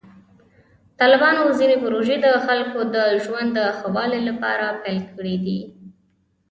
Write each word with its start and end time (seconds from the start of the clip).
طالبانو 0.99 1.43
ځینې 1.59 1.75
پروژې 1.83 2.15
د 2.25 2.27
خلکو 2.45 2.79
د 2.95 2.97
ژوند 3.23 3.49
د 3.57 3.59
ښه 3.77 3.87
والي 3.95 4.21
لپاره 4.29 4.65
پیل 4.81 4.99
کړې 5.15 5.35
دي. 5.45 5.59